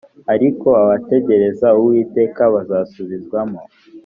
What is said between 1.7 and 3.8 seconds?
uwiteka bazasubizwamo